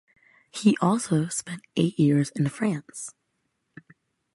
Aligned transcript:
He 0.49 0.75
also 0.81 1.27
spent 1.27 1.61
eight 1.75 1.99
years 1.99 2.31
in 2.31 2.49
France. 2.49 3.13